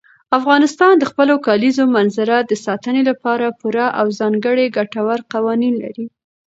[0.39, 6.05] افغانستان د خپلو کلیزو منظره د ساتنې لپاره پوره او ځانګړي ګټور قوانین لري.